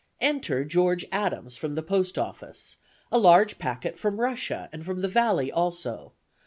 "Enter 0.19 0.65
George 0.65 1.05
Adams, 1.11 1.57
from 1.57 1.75
the 1.75 1.83
post 1.83 2.17
office, 2.17 2.77
a 3.11 3.19
large 3.19 3.59
packet 3.59 3.99
from 3.99 4.19
Russia, 4.19 4.67
and 4.73 4.83
from 4.83 5.01
the 5.01 5.07
valley 5.07 5.51
also. 5.51 6.13